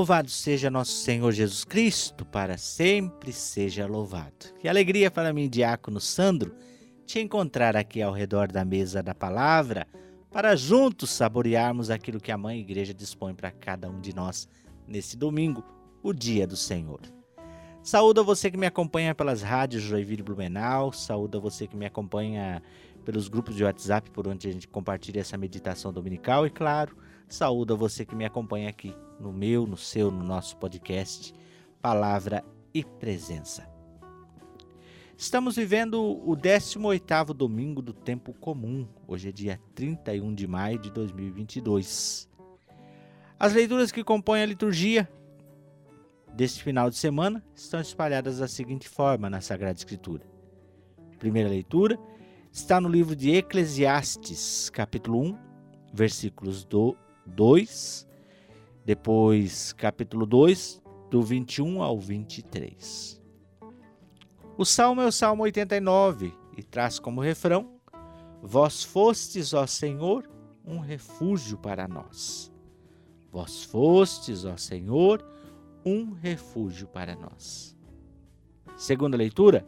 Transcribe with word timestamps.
Louvado 0.00 0.30
seja 0.30 0.70
nosso 0.70 0.92
Senhor 0.92 1.30
Jesus 1.30 1.62
Cristo, 1.62 2.24
para 2.24 2.56
sempre 2.56 3.34
seja 3.34 3.86
louvado. 3.86 4.54
Que 4.58 4.66
alegria 4.66 5.10
para 5.10 5.30
mim, 5.30 5.46
Diácono 5.46 6.00
Sandro, 6.00 6.54
te 7.04 7.20
encontrar 7.20 7.76
aqui 7.76 8.00
ao 8.00 8.10
redor 8.10 8.50
da 8.50 8.64
mesa 8.64 9.02
da 9.02 9.14
palavra, 9.14 9.86
para 10.30 10.56
juntos 10.56 11.10
saborearmos 11.10 11.90
aquilo 11.90 12.18
que 12.18 12.32
a 12.32 12.38
Mãe 12.38 12.60
Igreja 12.60 12.94
dispõe 12.94 13.34
para 13.34 13.50
cada 13.50 13.90
um 13.90 14.00
de 14.00 14.14
nós 14.14 14.48
nesse 14.88 15.18
domingo, 15.18 15.62
o 16.02 16.14
dia 16.14 16.46
do 16.46 16.56
Senhor. 16.56 17.02
Saúdo 17.82 18.22
a 18.22 18.24
você 18.24 18.50
que 18.50 18.56
me 18.56 18.66
acompanha 18.66 19.14
pelas 19.14 19.42
rádios 19.42 19.82
Joinville 19.82 20.22
Blumenau, 20.22 20.94
saúdo 20.94 21.36
a 21.36 21.40
você 21.42 21.66
que 21.66 21.76
me 21.76 21.84
acompanha 21.84 22.62
pelos 23.04 23.28
grupos 23.28 23.54
de 23.54 23.64
WhatsApp 23.64 24.08
por 24.12 24.26
onde 24.26 24.48
a 24.48 24.52
gente 24.52 24.66
compartilha 24.66 25.20
essa 25.20 25.36
meditação 25.36 25.92
dominical 25.92 26.46
e, 26.46 26.50
claro, 26.50 26.96
saúdo 27.30 27.74
a 27.74 27.76
você 27.76 28.04
que 28.04 28.14
me 28.14 28.24
acompanha 28.24 28.68
aqui 28.68 28.94
no 29.18 29.32
meu, 29.32 29.66
no 29.66 29.76
seu, 29.76 30.10
no 30.10 30.24
nosso 30.24 30.56
podcast 30.56 31.32
Palavra 31.80 32.44
e 32.74 32.84
Presença. 32.84 33.68
Estamos 35.16 35.54
vivendo 35.56 36.00
o 36.02 36.36
18º 36.36 37.32
domingo 37.32 37.80
do 37.80 37.92
tempo 37.92 38.32
comum. 38.32 38.88
Hoje 39.06 39.28
é 39.28 39.32
dia 39.32 39.60
31 39.74 40.34
de 40.34 40.46
maio 40.46 40.78
de 40.78 40.90
2022. 40.90 42.28
As 43.38 43.52
leituras 43.52 43.92
que 43.92 44.02
compõem 44.02 44.42
a 44.42 44.46
liturgia 44.46 45.08
deste 46.34 46.62
final 46.62 46.90
de 46.90 46.96
semana 46.96 47.44
estão 47.54 47.80
espalhadas 47.80 48.38
da 48.38 48.48
seguinte 48.48 48.88
forma 48.88 49.30
na 49.30 49.40
Sagrada 49.40 49.78
Escritura. 49.78 50.24
Primeira 51.18 51.48
leitura 51.48 51.98
está 52.50 52.80
no 52.80 52.88
livro 52.88 53.14
de 53.14 53.30
Eclesiastes, 53.30 54.70
capítulo 54.70 55.20
1, 55.22 55.38
versículos 55.92 56.64
do 56.64 56.96
2 57.30 58.06
depois, 58.84 59.72
capítulo 59.72 60.26
2, 60.26 60.82
do 61.10 61.22
21 61.22 61.82
ao 61.82 61.98
23. 61.98 63.20
O 64.56 64.64
salmo 64.64 65.00
é 65.00 65.06
o 65.06 65.12
Salmo 65.12 65.42
89 65.44 66.34
e 66.56 66.62
traz 66.62 66.98
como 66.98 67.20
refrão: 67.20 67.80
Vós 68.42 68.82
fostes, 68.82 69.54
ó 69.54 69.66
Senhor, 69.66 70.28
um 70.64 70.78
refúgio 70.78 71.56
para 71.56 71.86
nós. 71.86 72.52
Vós 73.30 73.62
fostes, 73.64 74.44
ó 74.44 74.56
Senhor, 74.56 75.24
um 75.84 76.12
refúgio 76.12 76.88
para 76.88 77.14
nós. 77.14 77.76
Segunda 78.76 79.16
leitura, 79.16 79.66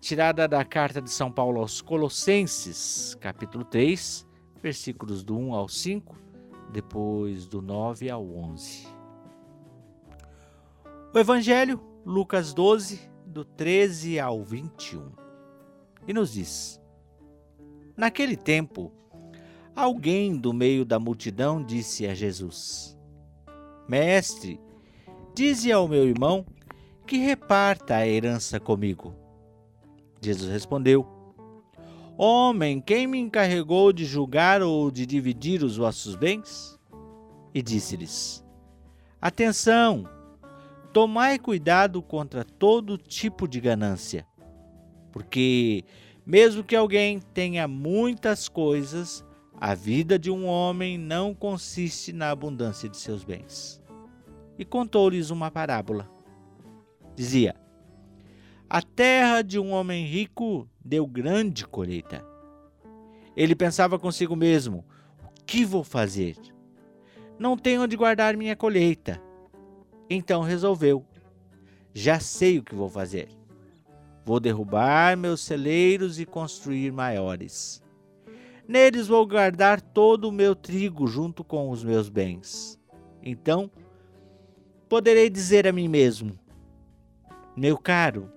tirada 0.00 0.48
da 0.48 0.64
carta 0.64 1.00
de 1.00 1.10
São 1.10 1.30
Paulo 1.30 1.60
aos 1.60 1.80
Colossenses, 1.80 3.14
capítulo 3.20 3.64
3, 3.64 4.26
versículos 4.62 5.22
do 5.22 5.38
1 5.38 5.54
ao 5.54 5.68
5 5.68 6.29
depois 6.70 7.46
do 7.46 7.60
9 7.60 8.08
ao 8.08 8.26
11. 8.26 8.86
O 11.12 11.18
Evangelho, 11.18 11.80
Lucas 12.06 12.54
12, 12.54 13.00
do 13.26 13.44
13 13.44 14.18
ao 14.20 14.42
21. 14.42 15.10
E 16.06 16.12
nos 16.12 16.32
diz: 16.32 16.80
Naquele 17.96 18.36
tempo, 18.36 18.92
alguém 19.74 20.36
do 20.36 20.52
meio 20.52 20.84
da 20.84 20.98
multidão 20.98 21.62
disse 21.62 22.06
a 22.06 22.14
Jesus: 22.14 22.96
Mestre, 23.88 24.60
dize 25.34 25.72
ao 25.72 25.88
meu 25.88 26.06
irmão 26.06 26.46
que 27.06 27.16
reparta 27.16 27.96
a 27.96 28.06
herança 28.06 28.60
comigo. 28.60 29.14
Jesus 30.20 30.50
respondeu: 30.50 31.19
Homem, 32.22 32.82
quem 32.82 33.06
me 33.06 33.18
encarregou 33.18 33.94
de 33.94 34.04
julgar 34.04 34.60
ou 34.60 34.90
de 34.90 35.06
dividir 35.06 35.64
os 35.64 35.78
vossos 35.78 36.14
bens? 36.14 36.78
E 37.54 37.62
disse-lhes: 37.62 38.44
Atenção! 39.18 40.04
Tomai 40.92 41.38
cuidado 41.38 42.02
contra 42.02 42.44
todo 42.44 42.98
tipo 42.98 43.48
de 43.48 43.58
ganância, 43.58 44.26
porque, 45.10 45.82
mesmo 46.26 46.62
que 46.62 46.76
alguém 46.76 47.20
tenha 47.32 47.66
muitas 47.66 48.50
coisas, 48.50 49.24
a 49.58 49.74
vida 49.74 50.18
de 50.18 50.30
um 50.30 50.44
homem 50.44 50.98
não 50.98 51.34
consiste 51.34 52.12
na 52.12 52.28
abundância 52.28 52.86
de 52.86 52.98
seus 52.98 53.24
bens. 53.24 53.80
E 54.58 54.64
contou-lhes 54.66 55.30
uma 55.30 55.50
parábola. 55.50 56.06
Dizia: 57.16 57.56
A 58.72 58.80
terra 58.80 59.42
de 59.42 59.58
um 59.58 59.72
homem 59.72 60.06
rico 60.06 60.64
deu 60.80 61.04
grande 61.04 61.66
colheita. 61.66 62.24
Ele 63.36 63.56
pensava 63.56 63.98
consigo 63.98 64.36
mesmo: 64.36 64.84
o 65.24 65.44
que 65.44 65.64
vou 65.64 65.82
fazer? 65.82 66.36
Não 67.36 67.56
tenho 67.56 67.82
onde 67.82 67.96
guardar 67.96 68.36
minha 68.36 68.54
colheita. 68.54 69.20
Então 70.08 70.42
resolveu: 70.42 71.04
já 71.92 72.20
sei 72.20 72.60
o 72.60 72.62
que 72.62 72.72
vou 72.72 72.88
fazer. 72.88 73.28
Vou 74.24 74.38
derrubar 74.38 75.16
meus 75.16 75.40
celeiros 75.40 76.20
e 76.20 76.24
construir 76.24 76.92
maiores. 76.92 77.82
Neles 78.68 79.08
vou 79.08 79.26
guardar 79.26 79.80
todo 79.80 80.28
o 80.28 80.32
meu 80.32 80.54
trigo 80.54 81.08
junto 81.08 81.42
com 81.42 81.70
os 81.70 81.82
meus 81.82 82.08
bens. 82.08 82.78
Então 83.20 83.68
poderei 84.88 85.28
dizer 85.28 85.66
a 85.66 85.72
mim 85.72 85.88
mesmo: 85.88 86.38
Meu 87.56 87.76
caro, 87.76 88.30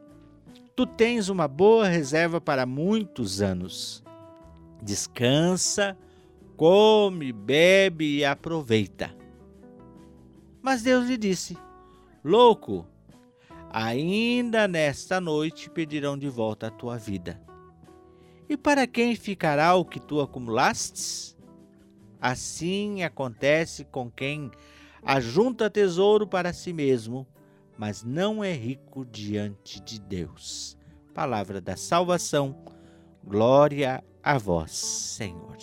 tu 0.75 0.85
tens 0.85 1.29
uma 1.29 1.47
boa 1.47 1.87
reserva 1.87 2.41
para 2.41 2.65
muitos 2.65 3.41
anos. 3.41 4.03
Descansa, 4.81 5.97
come, 6.57 7.31
bebe 7.31 8.17
e 8.17 8.25
aproveita. 8.25 9.15
Mas 10.61 10.81
Deus 10.81 11.07
lhe 11.07 11.17
disse: 11.17 11.57
Louco, 12.23 12.85
ainda 13.69 14.67
nesta 14.67 15.21
noite 15.21 15.69
pedirão 15.69 16.17
de 16.17 16.29
volta 16.29 16.67
a 16.67 16.71
tua 16.71 16.97
vida. 16.97 17.41
E 18.49 18.57
para 18.57 18.85
quem 18.85 19.15
ficará 19.15 19.73
o 19.75 19.85
que 19.85 19.99
tu 19.99 20.19
acumulastes? 20.19 21.37
Assim 22.19 23.03
acontece 23.03 23.83
com 23.85 24.09
quem 24.09 24.49
ajunta 25.01 25.69
tesouro 25.69 26.25
para 26.25 26.53
si 26.53 26.71
mesmo 26.71 27.27
mas 27.77 28.03
não 28.03 28.43
é 28.43 28.53
rico 28.53 29.05
diante 29.05 29.81
de 29.81 29.99
Deus. 29.99 30.77
Palavra 31.13 31.61
da 31.61 31.75
salvação, 31.75 32.55
glória 33.23 34.03
a 34.23 34.37
vós, 34.37 34.71
Senhor. 34.71 35.57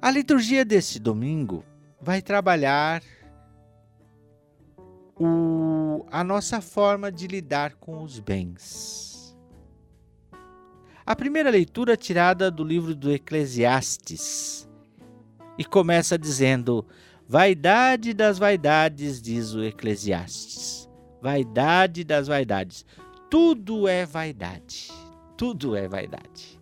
A 0.00 0.10
liturgia 0.10 0.64
deste 0.64 0.98
domingo 1.00 1.64
vai 2.00 2.22
trabalhar 2.22 3.02
o, 5.16 6.06
a 6.10 6.22
nossa 6.22 6.60
forma 6.60 7.10
de 7.10 7.26
lidar 7.26 7.74
com 7.74 8.02
os 8.02 8.20
bens. 8.20 9.36
A 11.04 11.16
primeira 11.16 11.50
leitura 11.50 11.94
é 11.94 11.96
tirada 11.96 12.50
do 12.50 12.62
livro 12.62 12.94
do 12.94 13.10
Eclesiastes 13.10 14.68
e 15.58 15.64
começa 15.64 16.16
dizendo: 16.16 16.86
Vaidade 17.30 18.14
das 18.14 18.38
vaidades, 18.38 19.20
diz 19.20 19.52
o 19.52 19.62
Eclesiastes. 19.62 20.88
Vaidade 21.20 22.02
das 22.02 22.26
vaidades. 22.26 22.86
Tudo 23.28 23.86
é 23.86 24.06
vaidade. 24.06 24.88
Tudo 25.36 25.76
é 25.76 25.86
vaidade. 25.86 26.58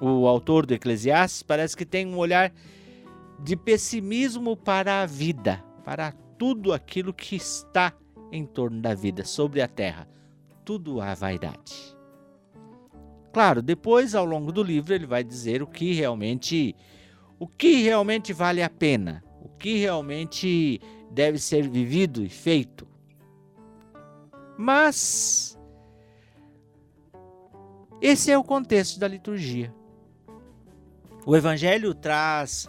O 0.00 0.28
autor 0.28 0.64
do 0.64 0.74
Eclesiastes 0.74 1.42
parece 1.42 1.76
que 1.76 1.84
tem 1.84 2.06
um 2.06 2.18
olhar 2.18 2.52
de 3.42 3.56
pessimismo 3.56 4.56
para 4.56 5.02
a 5.02 5.06
vida, 5.06 5.60
para 5.84 6.12
tudo 6.38 6.72
aquilo 6.72 7.12
que 7.12 7.34
está 7.34 7.92
em 8.30 8.46
torno 8.46 8.80
da 8.80 8.94
vida, 8.94 9.24
sobre 9.24 9.60
a 9.60 9.66
terra. 9.66 10.08
Tudo 10.64 11.00
há 11.00 11.14
vaidade. 11.14 11.96
Claro, 13.32 13.60
depois, 13.60 14.14
ao 14.14 14.24
longo 14.24 14.52
do 14.52 14.62
livro, 14.62 14.94
ele 14.94 15.06
vai 15.06 15.24
dizer 15.24 15.64
o 15.64 15.66
que 15.66 15.94
realmente 15.94 16.76
o 17.40 17.48
que 17.48 17.82
realmente 17.82 18.34
vale 18.34 18.62
a 18.62 18.68
pena, 18.68 19.24
o 19.42 19.48
que 19.48 19.78
realmente 19.78 20.78
deve 21.10 21.38
ser 21.38 21.66
vivido 21.66 22.22
e 22.22 22.28
feito. 22.28 22.86
Mas 24.58 25.58
esse 27.98 28.30
é 28.30 28.36
o 28.36 28.44
contexto 28.44 29.00
da 29.00 29.08
liturgia. 29.08 29.74
O 31.24 31.34
evangelho 31.34 31.94
traz 31.94 32.68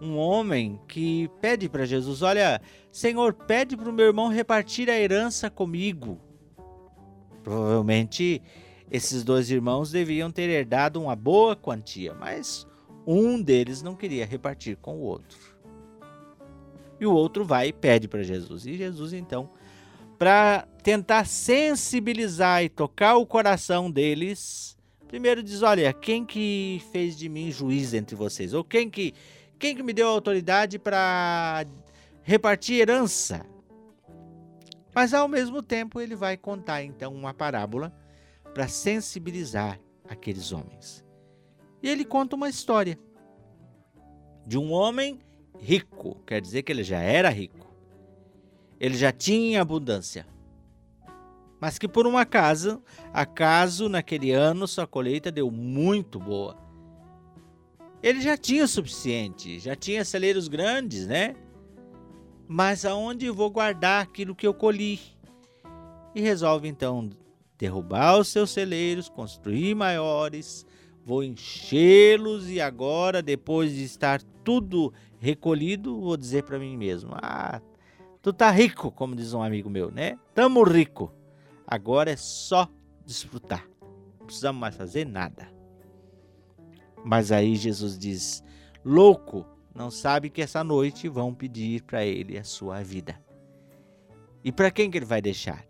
um 0.00 0.16
homem 0.16 0.80
que 0.86 1.28
pede 1.40 1.68
para 1.68 1.84
Jesus: 1.84 2.22
Olha, 2.22 2.62
Senhor, 2.92 3.32
pede 3.34 3.76
para 3.76 3.90
o 3.90 3.92
meu 3.92 4.06
irmão 4.06 4.28
repartir 4.28 4.88
a 4.88 4.96
herança 4.96 5.50
comigo. 5.50 6.20
Provavelmente 7.42 8.40
esses 8.88 9.24
dois 9.24 9.50
irmãos 9.50 9.90
deviam 9.90 10.30
ter 10.30 10.48
herdado 10.48 11.02
uma 11.02 11.16
boa 11.16 11.56
quantia, 11.56 12.14
mas 12.14 12.68
um 13.06 13.40
deles 13.40 13.82
não 13.82 13.94
queria 13.94 14.24
repartir 14.24 14.76
com 14.76 14.96
o 14.96 15.02
outro. 15.02 15.38
E 17.00 17.06
o 17.06 17.12
outro 17.12 17.44
vai 17.44 17.68
e 17.68 17.72
pede 17.72 18.06
para 18.06 18.22
Jesus. 18.22 18.64
E 18.64 18.76
Jesus, 18.76 19.12
então, 19.12 19.50
para 20.18 20.68
tentar 20.82 21.26
sensibilizar 21.26 22.62
e 22.62 22.68
tocar 22.68 23.16
o 23.16 23.26
coração 23.26 23.90
deles, 23.90 24.78
primeiro 25.08 25.42
diz: 25.42 25.62
Olha, 25.62 25.92
quem 25.92 26.24
que 26.24 26.80
fez 26.92 27.16
de 27.16 27.28
mim 27.28 27.50
juiz 27.50 27.92
entre 27.92 28.14
vocês? 28.14 28.54
Ou 28.54 28.62
quem 28.62 28.88
que, 28.88 29.14
Quem 29.58 29.74
que 29.74 29.82
me 29.82 29.92
deu 29.92 30.08
autoridade 30.08 30.78
para 30.78 31.64
repartir 32.22 32.80
herança? 32.80 33.44
Mas 34.94 35.14
ao 35.14 35.26
mesmo 35.26 35.62
tempo 35.62 36.00
ele 36.00 36.14
vai 36.14 36.36
contar 36.36 36.82
então 36.84 37.14
uma 37.14 37.32
parábola 37.32 37.92
para 38.52 38.68
sensibilizar 38.68 39.80
aqueles 40.08 40.52
homens. 40.52 41.04
E 41.82 41.88
ele 41.88 42.04
conta 42.04 42.36
uma 42.36 42.48
história 42.48 42.98
de 44.46 44.58
um 44.58 44.72
homem 44.72 45.18
rico, 45.58 46.20
quer 46.26 46.40
dizer 46.40 46.62
que 46.62 46.72
ele 46.72 46.84
já 46.84 47.00
era 47.00 47.28
rico. 47.28 47.72
Ele 48.78 48.96
já 48.96 49.12
tinha 49.12 49.62
abundância. 49.62 50.26
Mas 51.60 51.78
que 51.78 51.86
por 51.86 52.06
um 52.06 52.18
acaso, 52.18 52.82
acaso 53.12 53.88
naquele 53.88 54.32
ano 54.32 54.66
sua 54.66 54.86
colheita 54.86 55.30
deu 55.30 55.50
muito 55.50 56.18
boa. 56.18 56.56
Ele 58.02 58.20
já 58.20 58.36
tinha 58.36 58.64
o 58.64 58.68
suficiente, 58.68 59.60
já 59.60 59.76
tinha 59.76 60.04
celeiros 60.04 60.48
grandes, 60.48 61.06
né? 61.06 61.36
Mas 62.48 62.84
aonde 62.84 63.30
vou 63.30 63.48
guardar 63.48 64.02
aquilo 64.02 64.34
que 64.34 64.46
eu 64.46 64.52
colhi? 64.52 65.00
E 66.12 66.20
resolve 66.20 66.66
então 66.66 67.08
derrubar 67.56 68.18
os 68.18 68.26
seus 68.26 68.50
celeiros, 68.50 69.08
construir 69.08 69.76
maiores, 69.76 70.66
vou 71.04 71.22
enchê-los 71.22 72.48
e 72.48 72.60
agora, 72.60 73.22
depois 73.22 73.72
de 73.72 73.84
estar 73.84 74.22
tudo 74.44 74.92
recolhido, 75.18 76.00
vou 76.00 76.16
dizer 76.16 76.44
para 76.44 76.58
mim 76.58 76.76
mesmo: 76.76 77.12
"Ah, 77.14 77.60
tu 78.20 78.32
tá 78.32 78.50
rico", 78.50 78.90
como 78.90 79.16
diz 79.16 79.32
um 79.32 79.42
amigo 79.42 79.68
meu, 79.68 79.90
né? 79.90 80.18
Tamo 80.34 80.62
rico. 80.62 81.12
Agora 81.66 82.10
é 82.10 82.16
só 82.16 82.68
desfrutar. 83.04 83.68
Não 84.18 84.26
precisamos 84.26 84.60
mais 84.60 84.76
fazer 84.76 85.06
nada. 85.06 85.48
Mas 87.04 87.32
aí 87.32 87.56
Jesus 87.56 87.98
diz: 87.98 88.42
"Louco, 88.84 89.46
não 89.74 89.90
sabe 89.90 90.28
que 90.28 90.42
essa 90.42 90.62
noite 90.62 91.08
vão 91.08 91.34
pedir 91.34 91.82
para 91.82 92.04
ele 92.04 92.38
a 92.38 92.44
sua 92.44 92.82
vida. 92.82 93.18
E 94.44 94.52
para 94.52 94.70
quem 94.70 94.90
que 94.90 94.98
ele 94.98 95.06
vai 95.06 95.22
deixar? 95.22 95.64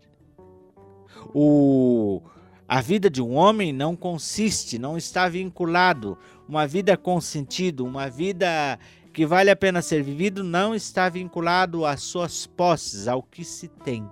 O 1.33 2.21
a 2.67 2.81
vida 2.81 3.09
de 3.09 3.21
um 3.21 3.35
homem 3.35 3.73
não 3.73 3.95
consiste, 3.95 4.79
não 4.79 4.97
está 4.97 5.27
vinculado, 5.27 6.17
uma 6.47 6.65
vida 6.65 6.95
com 6.97 7.19
sentido, 7.19 7.85
uma 7.85 8.09
vida 8.09 8.79
que 9.13 9.25
vale 9.25 9.51
a 9.51 9.55
pena 9.55 9.81
ser 9.81 10.01
vivido 10.01 10.43
não 10.43 10.73
está 10.73 11.07
vinculado 11.07 11.85
às 11.85 12.01
suas 12.01 12.47
posses, 12.47 13.07
ao 13.07 13.21
que 13.21 13.43
se 13.43 13.67
tem, 13.67 14.09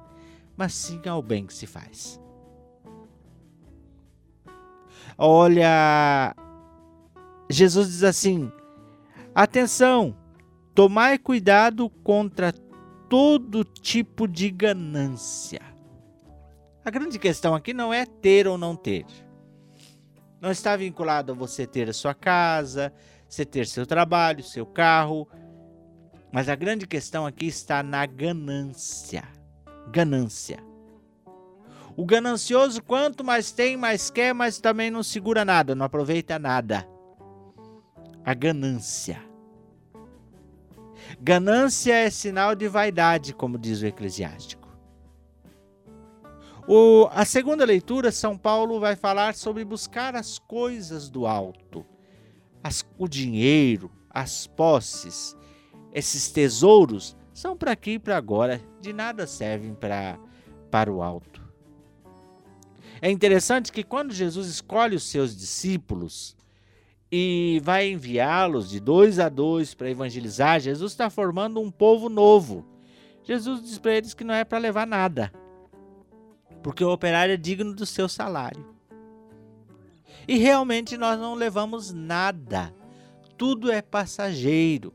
mas 0.55 0.73
sim 0.73 1.01
ao 1.07 1.21
bem 1.23 1.45
que 1.45 1.53
se 1.53 1.65
faz. 1.65 2.21
Olha, 5.17 6.35
Jesus 7.49 7.87
diz 7.89 8.03
assim: 8.03 8.51
Atenção! 9.33 10.15
Tomai 10.73 11.17
cuidado 11.17 11.89
contra 12.01 12.53
todo 13.09 13.65
tipo 13.65 14.25
de 14.27 14.49
ganância. 14.49 15.70
A 16.83 16.89
grande 16.89 17.19
questão 17.19 17.53
aqui 17.53 17.73
não 17.73 17.93
é 17.93 18.05
ter 18.05 18.47
ou 18.47 18.57
não 18.57 18.75
ter. 18.75 19.05
Não 20.39 20.51
está 20.51 20.75
vinculado 20.75 21.31
a 21.31 21.35
você 21.35 21.67
ter 21.67 21.89
a 21.89 21.93
sua 21.93 22.13
casa, 22.13 22.91
você 23.27 23.45
ter 23.45 23.67
seu 23.67 23.85
trabalho, 23.85 24.43
seu 24.43 24.65
carro. 24.65 25.27
Mas 26.31 26.49
a 26.49 26.55
grande 26.55 26.87
questão 26.87 27.25
aqui 27.25 27.47
está 27.47 27.83
na 27.83 28.05
ganância. 28.05 29.23
Ganância. 29.91 30.59
O 31.95 32.05
ganancioso, 32.05 32.81
quanto 32.81 33.23
mais 33.23 33.51
tem, 33.51 33.77
mais 33.77 34.09
quer, 34.09 34.33
mas 34.33 34.59
também 34.59 34.89
não 34.89 35.03
segura 35.03 35.45
nada, 35.45 35.75
não 35.75 35.85
aproveita 35.85 36.39
nada 36.39 36.87
a 38.23 38.33
ganância. 38.33 39.21
Ganância 41.19 41.93
é 41.93 42.09
sinal 42.09 42.55
de 42.55 42.67
vaidade, 42.67 43.33
como 43.33 43.57
diz 43.57 43.81
o 43.81 43.85
eclesiástico. 43.85 44.60
O, 46.67 47.07
a 47.11 47.25
segunda 47.25 47.65
leitura, 47.65 48.11
São 48.11 48.37
Paulo 48.37 48.79
vai 48.79 48.95
falar 48.95 49.35
sobre 49.35 49.65
buscar 49.65 50.15
as 50.15 50.37
coisas 50.37 51.09
do 51.09 51.25
alto, 51.25 51.85
as, 52.63 52.85
o 52.97 53.07
dinheiro, 53.07 53.91
as 54.09 54.47
posses, 54.47 55.35
esses 55.93 56.29
tesouros 56.31 57.15
são 57.33 57.57
para 57.57 57.71
aqui 57.71 57.91
e 57.91 57.99
para 57.99 58.15
agora, 58.17 58.61
de 58.79 58.93
nada 58.93 59.25
servem 59.25 59.73
para 59.73 60.19
para 60.69 60.91
o 60.91 61.01
alto. 61.01 61.41
É 63.01 63.11
interessante 63.11 63.71
que 63.71 63.83
quando 63.83 64.13
Jesus 64.13 64.47
escolhe 64.47 64.95
os 64.95 65.03
seus 65.03 65.35
discípulos, 65.35 66.37
e 67.11 67.59
vai 67.61 67.91
enviá-los 67.91 68.69
de 68.69 68.79
dois 68.79 69.19
a 69.19 69.27
dois 69.27 69.73
para 69.73 69.89
evangelizar, 69.89 70.61
Jesus 70.61 70.93
está 70.93 71.09
formando 71.09 71.59
um 71.59 71.69
povo 71.69 72.07
novo. 72.07 72.65
Jesus 73.23 73.61
diz 73.61 73.77
para 73.77 73.95
eles 73.95 74.13
que 74.13 74.23
não 74.23 74.33
é 74.33 74.45
para 74.45 74.57
levar 74.57 74.87
nada, 74.87 75.31
porque 76.61 76.83
o 76.83 76.91
operário 76.91 77.33
é 77.33 77.37
digno 77.37 77.73
do 77.73 77.85
seu 77.85 78.07
salário. 78.07 78.65
E 80.27 80.37
realmente 80.37 80.97
nós 80.97 81.19
não 81.19 81.33
levamos 81.33 81.91
nada, 81.91 82.73
tudo 83.37 83.71
é 83.71 83.81
passageiro. 83.81 84.93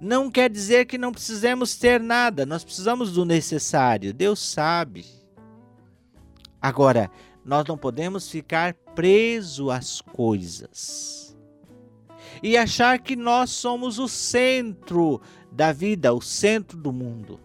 Não 0.00 0.30
quer 0.30 0.50
dizer 0.50 0.86
que 0.86 0.98
não 0.98 1.12
precisemos 1.12 1.76
ter 1.76 2.00
nada, 2.00 2.44
nós 2.44 2.64
precisamos 2.64 3.12
do 3.12 3.24
necessário, 3.24 4.12
Deus 4.12 4.40
sabe. 4.40 5.06
Agora, 6.60 7.10
nós 7.44 7.64
não 7.66 7.78
podemos 7.78 8.28
ficar 8.30 8.74
preso 8.94 9.70
às 9.70 10.00
coisas 10.00 11.36
e 12.42 12.56
achar 12.56 12.98
que 12.98 13.16
nós 13.16 13.50
somos 13.50 13.98
o 13.98 14.08
centro 14.08 15.20
da 15.50 15.72
vida, 15.72 16.12
o 16.12 16.20
centro 16.20 16.76
do 16.76 16.92
mundo. 16.92 17.40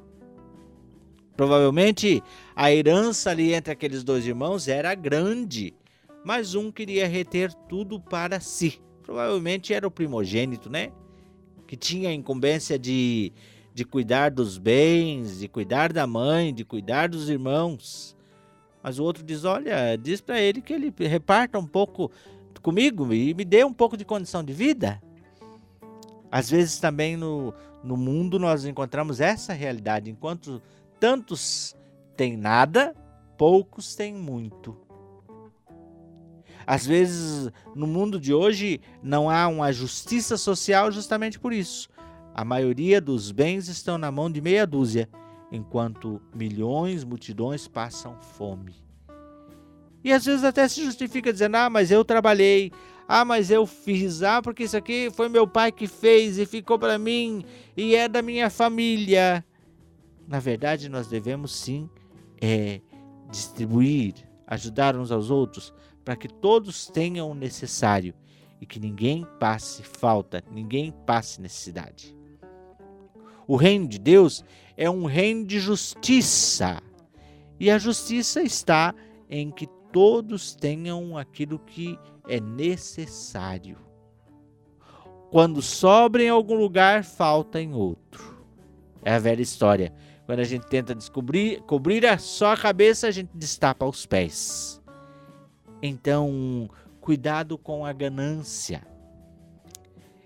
Provavelmente 1.36 2.22
a 2.56 2.72
herança 2.72 3.32
ali 3.32 3.54
entre 3.54 3.72
aqueles 3.72 4.04
dois 4.04 4.26
irmãos 4.26 4.68
era 4.68 4.94
grande, 4.94 5.74
mas 6.24 6.54
um 6.54 6.72
queria 6.72 7.08
reter 7.08 7.54
tudo 7.68 8.00
para 8.00 8.40
si. 8.40 8.80
Provavelmente 9.02 9.74
era 9.74 9.88
o 9.88 9.92
primogênito, 9.92 10.70
né? 10.70 10.92
Que 11.68 11.76
tinha 11.76 12.10
a 12.10 12.14
incumbência 12.14 12.78
de, 12.78 13.34
de 13.74 13.84
cuidar 13.84 14.30
dos 14.30 14.58
bens, 14.58 15.40
de 15.40 15.48
cuidar 15.48 15.92
da 15.92 16.06
mãe, 16.06 16.54
de 16.54 16.64
cuidar 16.64 17.10
dos 17.10 17.30
irmãos. 17.30 18.16
Mas 18.82 19.00
o 19.00 19.04
outro 19.04 19.24
diz: 19.24 19.44
Olha, 19.44 19.98
diz 19.98 20.22
para 20.22 20.40
ele 20.40 20.62
que 20.62 20.72
ele 20.72 20.94
reparta 21.00 21.58
um 21.58 21.66
pouco 21.66 22.12
comigo 22.62 23.12
e 23.14 23.34
me 23.34 23.44
dê 23.44 23.64
um 23.64 23.74
pouco 23.74 23.98
de 23.98 24.06
condição 24.06 24.44
de 24.44 24.54
vida. 24.54 25.02
Às 26.32 26.50
vezes 26.50 26.80
também 26.80 27.18
no, 27.18 27.54
no 27.84 27.98
mundo 27.98 28.40
nós 28.40 28.66
encontramos 28.66 29.20
essa 29.20 29.52
realidade. 29.54 30.10
Enquanto 30.10 30.62
tantos 31.04 31.76
têm 32.16 32.38
nada, 32.38 32.96
poucos 33.38 33.94
têm 33.94 34.14
muito. 34.14 34.78
Às 36.66 36.86
vezes, 36.86 37.52
no 37.76 37.86
mundo 37.86 38.18
de 38.18 38.34
hoje, 38.34 38.80
não 39.02 39.30
há 39.30 39.50
uma 39.50 39.74
justiça 39.74 40.38
social 40.38 40.94
justamente 40.94 41.38
por 41.38 41.52
isso. 41.52 41.90
A 42.34 42.46
maioria 42.46 43.02
dos 43.02 43.34
bens 43.34 43.68
estão 43.68 43.98
na 43.98 44.10
mão 44.14 44.32
de 44.32 44.40
meia 44.40 44.66
dúzia 44.66 45.10
enquanto 45.52 46.22
milhões, 46.34 47.04
multidões 47.04 47.68
passam 47.68 48.18
fome. 48.22 48.74
E 50.06 50.14
às 50.14 50.24
vezes 50.24 50.46
até 50.46 50.66
se 50.70 50.86
justifica 50.86 51.34
dizendo: 51.34 51.56
ah, 51.56 51.70
mas 51.70 51.92
eu 51.92 52.06
trabalhei, 52.06 52.72
ah, 53.10 53.26
mas 53.26 53.52
eu 53.52 53.66
fiz, 53.66 54.24
ah, 54.24 54.42
porque 54.42 54.64
isso 54.64 54.78
aqui 54.78 55.12
foi 55.12 55.28
meu 55.28 55.46
pai 55.46 55.70
que 55.70 55.86
fez 55.86 56.38
e 56.38 56.46
ficou 56.46 56.80
para 56.80 56.98
mim 56.98 57.44
e 57.76 57.94
é 57.94 58.08
da 58.08 58.22
minha 58.22 58.50
família. 58.50 59.44
Na 60.28 60.40
verdade, 60.40 60.90
nós 60.90 61.08
devemos 61.08 61.54
sim 61.54 61.90
é, 62.42 62.82
distribuir, 63.30 64.14
ajudar 64.48 64.96
uns 64.96 65.12
aos 65.12 65.30
outros, 65.30 65.74
para 66.04 66.16
que 66.16 66.28
todos 66.28 66.88
tenham 66.88 67.32
o 67.32 67.36
necessário 67.36 68.14
e 68.60 68.66
que 68.66 68.80
ninguém 68.80 69.26
passe 69.40 69.84
falta, 69.84 70.44
ninguém 70.52 70.94
passe 71.06 71.42
necessidade. 71.42 72.16
O 73.48 73.56
reino 73.56 73.88
de 73.88 74.00
Deus 74.00 74.44
é 74.78 74.90
um 74.90 75.06
reino 75.06 75.46
de 75.46 75.60
justiça. 75.60 76.82
E 77.60 77.70
a 77.70 77.78
justiça 77.78 78.42
está 78.42 78.94
em 79.30 79.52
que 79.52 79.68
todos 79.92 80.56
tenham 80.56 81.18
aquilo 81.18 81.60
que 81.60 81.98
é 82.28 82.40
necessário. 82.40 83.78
Quando 85.30 85.62
sobra 85.62 86.24
em 86.24 86.30
algum 86.30 86.56
lugar, 86.56 87.04
falta 87.04 87.60
em 87.60 87.74
outro. 87.74 88.38
É 89.04 89.14
a 89.14 89.20
velha 89.20 89.42
história. 89.42 89.94
Quando 90.26 90.40
a 90.40 90.44
gente 90.44 90.66
tenta 90.68 90.96
descobrir, 90.96 91.62
cobrir 91.64 92.04
só 92.20 92.54
a 92.54 92.58
cabeça, 92.58 93.08
a 93.08 93.12
gente 93.12 93.30
destapa 93.34 93.86
os 93.86 94.06
pés. 94.06 94.82
Então, 95.82 96.70
cuidado 97.02 97.58
com 97.58 97.86
a 97.86 97.92
ganância. 97.92 98.88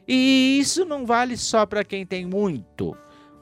E 0.07 0.59
isso 0.59 0.85
não 0.85 1.05
vale 1.05 1.35
só 1.35 1.65
para 1.65 1.83
quem 1.83 2.05
tem 2.05 2.25
muito. 2.25 2.95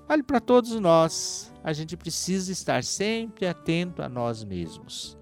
Vale 0.08 0.24
para 0.24 0.40
todos 0.40 0.80
nós. 0.80 1.54
A 1.64 1.74
gente 1.74 1.98
precisa 1.98 2.52
estar 2.52 2.84
sempre 2.84 3.46
atento 3.46 4.02
a 4.02 4.08
nós 4.08 4.44
mesmos 4.44 5.18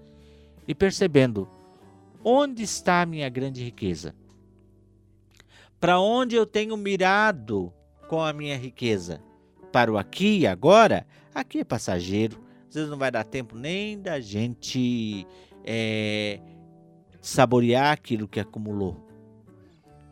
e 0.68 0.74
percebendo 0.74 1.48
onde 2.22 2.62
está 2.62 3.02
a 3.02 3.06
minha 3.06 3.28
grande 3.28 3.62
riqueza. 3.62 4.14
Para 5.80 5.98
onde 5.98 6.36
eu 6.36 6.46
tenho 6.46 6.76
mirado 6.76 7.72
com 8.08 8.22
a 8.22 8.32
minha 8.32 8.56
riqueza? 8.56 9.20
Para 9.74 9.92
o 9.92 9.98
aqui 9.98 10.38
e 10.38 10.46
agora? 10.46 11.04
Aqui 11.34 11.58
é 11.58 11.64
passageiro. 11.64 12.40
Às 12.68 12.76
vezes 12.76 12.88
não 12.88 12.96
vai 12.96 13.10
dar 13.10 13.24
tempo 13.24 13.56
nem 13.56 14.00
da 14.00 14.20
gente 14.20 15.26
é, 15.64 16.38
saborear 17.20 17.90
aquilo 17.90 18.28
que 18.28 18.38
acumulou. 18.38 19.04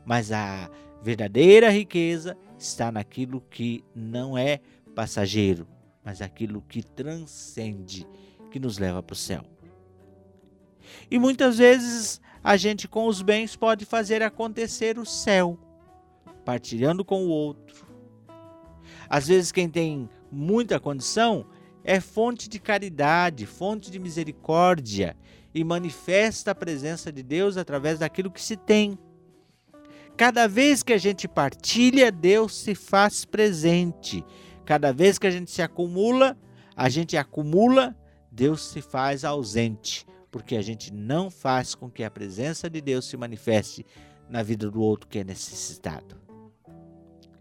Mas 0.05 0.33
a 0.33 0.69
verdadeira 1.01 1.71
riqueza 1.71 2.37
está 2.59 2.91
naquilo 2.91 3.41
que 3.41 3.85
não 3.95 4.37
é 4.37 4.59
passageiro, 4.97 5.69
mas 6.03 6.21
aquilo 6.21 6.61
que 6.63 6.83
transcende, 6.83 8.05
que 8.51 8.59
nos 8.59 8.79
leva 8.79 9.01
para 9.01 9.15
o 9.15 9.17
céu. 9.17 9.45
E 11.09 11.21
muitas 11.21 11.59
vezes 11.59 12.21
a 12.43 12.57
gente 12.57 12.89
com 12.89 13.07
os 13.07 13.23
bens 13.23 13.55
pode 13.55 13.85
fazer 13.85 14.25
acontecer 14.25 14.99
o 14.99 15.07
céu, 15.07 15.57
partilhando 16.45 17.05
com 17.05 17.27
o 17.27 17.29
outro. 17.29 17.92
Às 19.13 19.27
vezes 19.29 19.53
quem 19.53 19.69
tem 19.69 20.09
muita 20.31 20.81
condição 20.81 21.45
é 21.85 22.01
fonte 22.01 22.49
de 22.49 22.59
caridade, 22.59 23.45
fonte 23.45 23.91
de 23.91 23.99
misericórdia 23.99 25.15
e 25.55 25.63
manifesta 25.63 26.53
a 26.53 26.55
presença 26.55 27.13
de 27.13 27.23
Deus 27.23 27.59
através 27.59 27.99
daquilo 27.99 28.31
que 28.31 28.41
se 28.41 28.57
tem. 28.57 28.99
Cada 30.17 30.49
vez 30.49 30.83
que 30.83 30.95
a 30.95 30.99
gente 30.99 31.29
partilha, 31.29 32.11
Deus 32.11 32.57
se 32.57 32.75
faz 32.75 33.27
presente. 33.27 34.25
Cada 34.65 34.95
vez 34.95 35.19
que 35.19 35.27
a 35.27 35.31
gente 35.31 35.51
se 35.51 35.61
acumula, 35.61 36.35
a 36.75 36.89
gente 36.89 37.15
acumula, 37.15 37.95
Deus 38.31 38.63
se 38.63 38.81
faz 38.81 39.27
ausente, 39.27 40.07
porque 40.31 40.57
a 40.57 40.63
gente 40.63 40.91
não 40.91 41.31
faz 41.31 41.75
com 41.75 41.91
que 41.91 42.03
a 42.03 42.11
presença 42.11 42.71
de 42.71 42.81
Deus 42.81 43.11
se 43.11 43.19
manifeste 43.19 43.85
na 44.31 44.43
vida 44.43 44.71
do 44.71 44.81
outro 44.81 45.07
que 45.07 45.19
é 45.19 45.25
necessitado. 45.25 46.17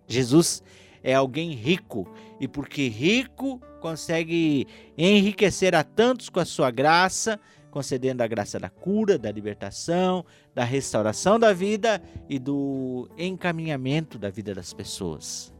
Jesus 0.05 0.61
é 1.03 1.13
alguém 1.13 1.51
rico 1.51 2.07
e 2.39 2.47
porque 2.47 2.87
rico 2.87 3.59
consegue 3.79 4.67
enriquecer 4.97 5.75
a 5.75 5.83
tantos 5.83 6.29
com 6.29 6.39
a 6.39 6.45
sua 6.45 6.69
graça, 6.69 7.39
concedendo 7.71 8.21
a 8.21 8.27
graça 8.27 8.59
da 8.59 8.69
cura, 8.69 9.17
da 9.17 9.31
libertação, 9.31 10.25
da 10.53 10.63
restauração 10.63 11.39
da 11.39 11.53
vida 11.53 12.01
e 12.29 12.37
do 12.37 13.09
encaminhamento 13.17 14.19
da 14.19 14.29
vida 14.29 14.53
das 14.53 14.73
pessoas. 14.73 15.53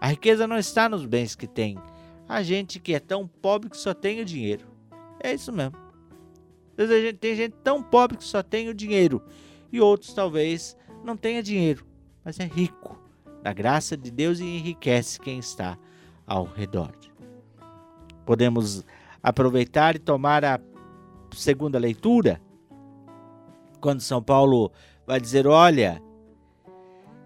A 0.00 0.08
riqueza 0.08 0.46
não 0.46 0.58
está 0.58 0.88
nos 0.88 1.04
bens 1.04 1.34
que 1.34 1.46
tem. 1.46 1.78
A 2.28 2.42
gente 2.42 2.78
que 2.80 2.94
é 2.94 3.00
tão 3.00 3.26
pobre 3.26 3.70
que 3.70 3.76
só 3.76 3.92
tem 3.94 4.20
o 4.20 4.24
dinheiro. 4.24 4.66
É 5.20 5.32
isso 5.32 5.52
mesmo. 5.52 5.76
Tem 7.20 7.34
gente 7.34 7.54
tão 7.62 7.82
pobre 7.82 8.18
que 8.18 8.24
só 8.24 8.42
tem 8.42 8.68
o 8.68 8.74
dinheiro. 8.74 9.22
E 9.72 9.80
outros 9.80 10.12
talvez 10.12 10.76
não 11.04 11.16
tenha 11.16 11.42
dinheiro, 11.42 11.86
mas 12.24 12.38
é 12.38 12.44
rico 12.44 13.05
da 13.46 13.52
graça 13.52 13.96
de 13.96 14.10
Deus 14.10 14.40
e 14.40 14.44
enriquece 14.44 15.20
quem 15.20 15.38
está 15.38 15.78
ao 16.26 16.46
redor. 16.46 16.90
Podemos 18.24 18.84
aproveitar 19.22 19.94
e 19.94 20.00
tomar 20.00 20.44
a 20.44 20.58
segunda 21.30 21.78
leitura, 21.78 22.40
quando 23.80 24.00
São 24.00 24.20
Paulo 24.20 24.72
vai 25.06 25.20
dizer: 25.20 25.46
Olha, 25.46 26.02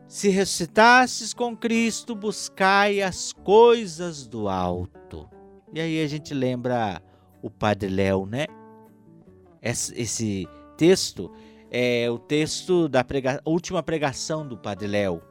se 0.07 0.29
ressuscitasses 0.29 1.33
com 1.33 1.57
Cristo, 1.57 2.15
buscai 2.15 3.00
as 3.00 3.33
coisas 3.33 4.27
do 4.27 4.47
alto. 4.47 5.27
E 5.73 5.81
aí 5.81 6.05
a 6.05 6.07
gente 6.07 6.35
lembra 6.35 7.00
o 7.41 7.49
Padre 7.49 7.89
Léo, 7.89 8.27
né? 8.27 8.45
Esse 9.62 10.47
texto 10.77 11.33
é 11.71 12.11
o 12.11 12.19
texto 12.19 12.91
da 12.91 13.03
prega... 13.03 13.41
última 13.43 13.83
pregação 13.83 14.47
do 14.47 14.59
Padre 14.59 14.87
Léo, 14.87 15.30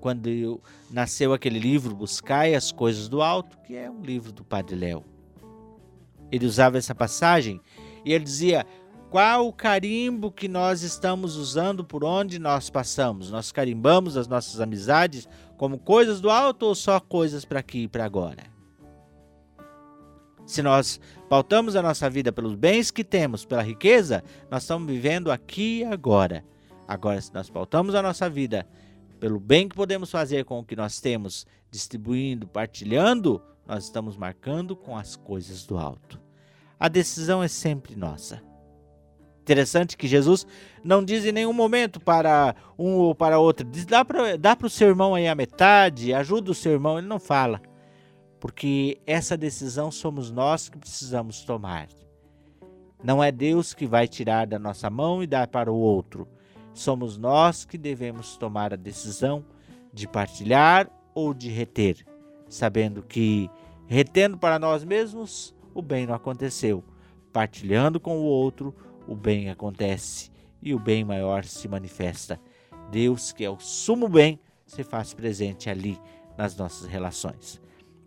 quando 0.00 0.60
nasceu 0.90 1.32
aquele 1.32 1.58
livro 1.58 1.94
Buscai 1.94 2.54
as 2.54 2.72
Coisas 2.72 3.08
do 3.08 3.22
Alto, 3.22 3.58
que 3.66 3.76
é 3.76 3.90
um 3.90 4.00
livro 4.02 4.32
do 4.32 4.44
Padre 4.44 4.76
Léo. 4.76 5.04
Ele 6.30 6.46
usava 6.46 6.78
essa 6.78 6.94
passagem 6.94 7.60
e 8.04 8.12
ele 8.12 8.24
dizia: 8.24 8.66
qual 9.10 9.48
o 9.48 9.52
carimbo 9.52 10.30
que 10.30 10.48
nós 10.48 10.82
estamos 10.82 11.36
usando 11.36 11.82
por 11.82 12.04
onde 12.04 12.38
nós 12.38 12.68
passamos? 12.68 13.30
Nós 13.30 13.50
carimbamos 13.50 14.16
as 14.16 14.28
nossas 14.28 14.60
amizades 14.60 15.26
como 15.56 15.78
coisas 15.78 16.20
do 16.20 16.28
alto 16.28 16.66
ou 16.66 16.74
só 16.74 17.00
coisas 17.00 17.44
para 17.44 17.60
aqui 17.60 17.84
e 17.84 17.88
para 17.88 18.04
agora? 18.04 18.42
Se 20.44 20.62
nós 20.62 21.00
pautamos 21.28 21.74
a 21.74 21.82
nossa 21.82 22.08
vida 22.08 22.32
pelos 22.32 22.54
bens 22.54 22.90
que 22.90 23.04
temos, 23.04 23.44
pela 23.44 23.62
riqueza, 23.62 24.22
nós 24.50 24.62
estamos 24.62 24.90
vivendo 24.90 25.30
aqui 25.30 25.80
e 25.80 25.84
agora. 25.84 26.44
Agora, 26.86 27.20
se 27.20 27.32
nós 27.34 27.50
pautamos 27.50 27.94
a 27.94 28.02
nossa 28.02 28.28
vida 28.30 28.66
pelo 29.18 29.40
bem 29.40 29.68
que 29.68 29.76
podemos 29.76 30.10
fazer 30.10 30.44
com 30.44 30.58
o 30.60 30.64
que 30.64 30.76
nós 30.76 31.00
temos, 31.00 31.46
distribuindo, 31.70 32.46
partilhando, 32.46 33.42
nós 33.66 33.84
estamos 33.84 34.16
marcando 34.16 34.74
com 34.74 34.96
as 34.96 35.16
coisas 35.16 35.66
do 35.66 35.76
alto. 35.76 36.20
A 36.80 36.88
decisão 36.88 37.42
é 37.42 37.48
sempre 37.48 37.96
nossa. 37.96 38.40
Interessante 39.42 39.96
que 39.96 40.06
Jesus 40.06 40.46
não 40.84 41.02
diz 41.02 41.24
em 41.24 41.32
nenhum 41.32 41.52
momento 41.52 41.98
para 41.98 42.54
um 42.78 42.94
ou 42.94 43.14
para 43.14 43.38
outro, 43.38 43.66
diz, 43.66 43.86
dá 43.86 44.04
para 44.04 44.66
o 44.66 44.70
seu 44.70 44.88
irmão 44.88 45.14
aí 45.14 45.26
a 45.26 45.34
metade, 45.34 46.14
ajuda 46.14 46.50
o 46.50 46.54
seu 46.54 46.72
irmão, 46.72 46.98
ele 46.98 47.06
não 47.06 47.18
fala. 47.18 47.60
Porque 48.38 49.00
essa 49.06 49.36
decisão 49.36 49.90
somos 49.90 50.30
nós 50.30 50.68
que 50.68 50.78
precisamos 50.78 51.44
tomar. 51.44 51.88
Não 53.02 53.22
é 53.24 53.32
Deus 53.32 53.74
que 53.74 53.86
vai 53.86 54.06
tirar 54.06 54.46
da 54.46 54.58
nossa 54.58 54.88
mão 54.90 55.22
e 55.22 55.26
dar 55.26 55.48
para 55.48 55.72
o 55.72 55.76
outro. 55.76 56.28
Somos 56.78 57.18
nós 57.18 57.64
que 57.64 57.76
devemos 57.76 58.36
tomar 58.36 58.72
a 58.72 58.76
decisão 58.76 59.44
de 59.92 60.06
partilhar 60.06 60.88
ou 61.12 61.34
de 61.34 61.50
reter, 61.50 62.06
sabendo 62.48 63.02
que 63.02 63.50
retendo 63.88 64.38
para 64.38 64.60
nós 64.60 64.84
mesmos, 64.84 65.52
o 65.74 65.82
bem 65.82 66.06
não 66.06 66.14
aconteceu. 66.14 66.84
Partilhando 67.32 67.98
com 67.98 68.18
o 68.18 68.22
outro, 68.22 68.72
o 69.08 69.16
bem 69.16 69.50
acontece 69.50 70.30
e 70.62 70.72
o 70.72 70.78
bem 70.78 71.04
maior 71.04 71.44
se 71.44 71.66
manifesta. 71.66 72.40
Deus, 72.92 73.32
que 73.32 73.44
é 73.44 73.50
o 73.50 73.58
sumo 73.58 74.08
bem, 74.08 74.38
se 74.64 74.84
faz 74.84 75.12
presente 75.12 75.68
ali 75.68 75.98
nas 76.36 76.56
nossas 76.56 76.86
relações. 76.86 77.60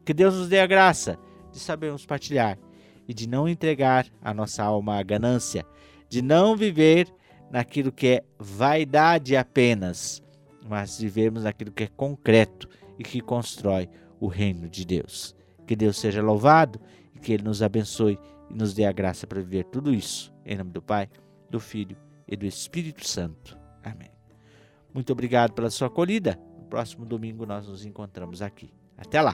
Que 0.06 0.14
Deus 0.14 0.34
nos 0.34 0.48
dê 0.48 0.62
a 0.62 0.66
graça 0.66 1.20
de 1.52 1.60
sabermos 1.60 2.06
partilhar 2.06 2.58
e 3.06 3.14
de 3.14 3.28
não 3.28 3.50
entregar 3.50 4.08
a 4.22 4.34
nossa 4.34 4.64
alma 4.64 4.98
à 4.98 5.04
ganância, 5.04 5.66
de 6.08 6.22
não 6.22 6.56
viver 6.56 7.14
naquilo 7.52 7.92
que 7.92 8.08
é 8.08 8.24
vaidade 8.40 9.36
apenas, 9.36 10.24
mas 10.68 11.00
vivermos 11.00 11.44
naquilo 11.44 11.72
que 11.72 11.84
é 11.84 11.88
concreto 11.88 12.68
e 12.98 13.04
que 13.04 13.20
constrói 13.20 13.90
o 14.20 14.28
reino 14.28 14.70
de 14.70 14.86
Deus. 14.86 15.36
Que 15.68 15.76
Deus 15.76 15.98
seja 15.98 16.22
louvado 16.22 16.80
e 17.14 17.20
que 17.20 17.34
Ele 17.34 17.44
nos 17.44 17.62
abençoe 17.62 18.18
e 18.50 18.54
nos 18.54 18.74
dê 18.74 18.86
a 18.86 18.92
graça 18.92 19.28
para 19.28 19.42
viver 19.42 19.66
tudo 19.66 19.94
isso. 19.94 20.34
Em 20.46 20.58
nome 20.58 20.72
do 20.72 20.82
Pai, 20.82 21.10
do 21.50 21.60
Filho 21.60 21.98
e 22.28 22.36
do 22.36 22.46
Espírito 22.46 23.08
Santo. 23.08 23.58
Amém. 23.84 24.10
Muito 24.94 25.12
obrigado 25.12 25.54
pela 25.54 25.70
sua 25.70 25.88
acolhida. 25.88 26.40
No 26.58 26.66
próximo 26.66 27.06
domingo 27.06 27.46
nós 27.46 27.68
nos 27.68 27.86
encontramos 27.86 28.42
aqui. 28.42 28.74
Até 28.98 29.22
lá! 29.22 29.34